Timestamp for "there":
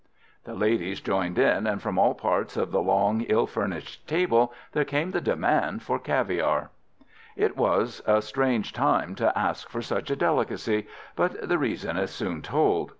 4.71-4.83